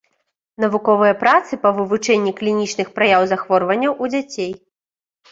Навуковыя 0.63 1.13
працы 1.23 1.59
па 1.65 1.69
вывучэнні 1.79 2.33
клінічных 2.39 2.87
праяў 2.95 3.21
захворванняў 3.33 3.93
у 4.07 4.11
дзяцей. 4.15 4.49